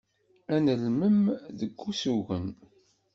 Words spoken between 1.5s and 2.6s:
deg usugen.